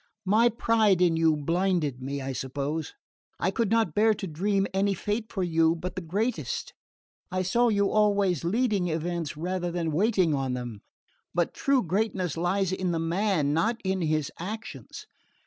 [0.25, 2.95] My pride in you blinded me, I suppose.
[3.39, 6.73] I could not bear to dream any fate for you but the greatest.
[7.29, 10.81] I saw you always leading events, rather than waiting on them.
[11.35, 15.05] But true greatness lies in the man, not in his actions.